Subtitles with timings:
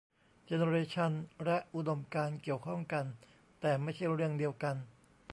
[0.45, 1.11] เจเนเรชัน
[1.43, 3.05] และอุดมการณ์เกี่ยวข้องกัน
[3.61, 4.75] แต่ไม่ใช่เรื่องเดียวกัน